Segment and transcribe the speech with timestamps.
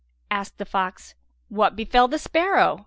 [0.31, 1.13] Asked the fox,
[1.49, 2.79] "What befel the sparrow?"